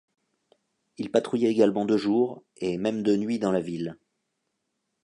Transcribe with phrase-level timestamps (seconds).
[0.97, 3.99] Ils patrouillaient également de jour, et même de nuit dans la ville.